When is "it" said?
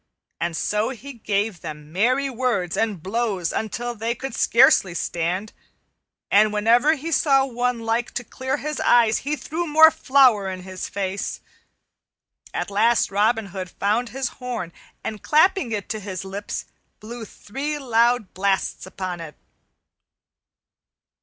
15.71-15.87, 19.21-19.35